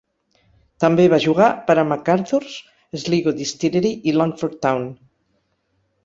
També 0.83 1.03
va 1.13 1.19
jugar 1.25 1.49
per 1.67 1.75
a 1.81 1.83
McArthurs, 1.89 2.55
Sligo 3.03 3.33
Distillery 3.41 3.91
i 4.13 4.17
Longford 4.17 4.57
Town. 4.67 4.89